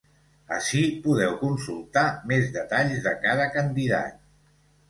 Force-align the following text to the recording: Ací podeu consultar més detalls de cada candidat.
Ací 0.53 0.79
podeu 1.03 1.35
consultar 1.43 2.05
més 2.33 2.49
detalls 2.57 3.07
de 3.07 3.15
cada 3.27 3.47
candidat. 3.59 4.21